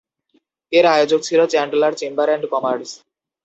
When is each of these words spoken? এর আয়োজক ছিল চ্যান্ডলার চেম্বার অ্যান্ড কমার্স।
এর 0.71 0.85
আয়োজক 0.87 1.21
ছিল 1.27 1.39
চ্যান্ডলার 1.51 1.93
চেম্বার 1.99 2.27
অ্যান্ড 2.29 2.45
কমার্স। 2.53 2.89